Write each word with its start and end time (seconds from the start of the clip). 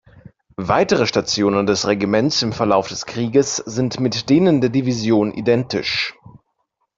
Weitere 0.55 1.05
Stationen 1.05 1.67
des 1.67 1.85
Regiments 1.85 2.41
im 2.41 2.53
Verlauf 2.53 2.87
des 2.87 3.05
Krieges 3.05 3.57
sind 3.57 3.99
mit 3.99 4.31
denen 4.31 4.59
der 4.59 4.71
Division 4.71 5.31
identisch. 5.31 6.15